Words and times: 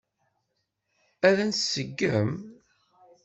Ad 1.27 1.37
tt-tseggem? 1.47 2.31